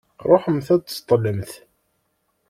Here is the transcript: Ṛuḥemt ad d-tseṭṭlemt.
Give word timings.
Ṛuḥemt 0.29 0.67
ad 0.75 0.79
d-tseṭṭlemt. 0.81 1.51